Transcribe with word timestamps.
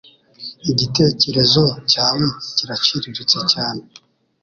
Igitecyerezo 0.71 1.63
cyawe 1.91 2.23
kiraciriritse 2.57 3.39
cyane 3.53 3.81